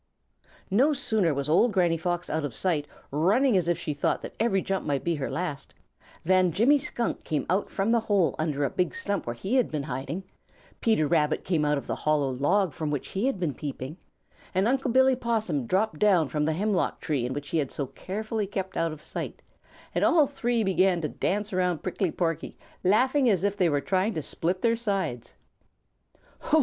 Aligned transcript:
No 0.71 0.93
sooner 0.93 1.31
was 1.31 1.47
old 1.47 1.73
Granny 1.73 1.95
Fox 1.95 2.27
out 2.27 2.43
of 2.43 2.55
sight, 2.55 2.87
running 3.11 3.55
as 3.55 3.67
if 3.67 3.77
she 3.77 3.93
thought 3.93 4.23
that 4.23 4.33
every 4.39 4.59
jump 4.59 4.83
might 4.83 5.03
be 5.03 5.13
her 5.17 5.29
last, 5.29 5.75
than 6.25 6.51
Jimmy 6.51 6.79
Skunk 6.79 7.23
came 7.23 7.45
out 7.51 7.69
from 7.69 7.91
the 7.91 7.99
hole 7.99 8.33
under 8.39 8.63
a 8.63 8.71
big 8.71 8.95
stump 8.95 9.27
where 9.27 9.35
he 9.35 9.57
had 9.57 9.69
been 9.69 9.83
hiding, 9.83 10.23
Peter 10.79 11.05
Rabbit 11.05 11.43
came 11.43 11.63
out 11.63 11.77
of 11.77 11.85
the 11.85 11.97
hollow 11.97 12.31
log 12.31 12.73
from 12.73 12.89
which 12.89 13.09
he 13.09 13.27
had 13.27 13.39
been 13.39 13.53
peeping, 13.53 13.95
and 14.55 14.67
Unc' 14.67 14.91
Billy 14.91 15.15
Possum 15.15 15.67
dropped 15.67 15.99
down 15.99 16.29
from 16.29 16.45
the 16.45 16.53
hemlock 16.53 16.99
tree 16.99 17.23
in 17.23 17.31
which 17.31 17.49
he 17.49 17.59
had 17.59 17.69
so 17.69 17.85
carefully 17.85 18.47
kept 18.47 18.75
out 18.75 18.91
of 18.91 19.03
sight, 19.03 19.43
and 19.93 20.03
all 20.03 20.25
three 20.25 20.63
began 20.63 20.99
to 21.01 21.09
dance 21.09 21.53
around 21.53 21.83
Prickly 21.83 22.09
Porky, 22.11 22.57
laughing 22.83 23.29
as 23.29 23.43
if 23.43 23.55
they 23.55 23.69
were 23.69 23.81
trying 23.81 24.15
to 24.15 24.23
split 24.23 24.63
their 24.63 24.75
sides. 24.75 25.35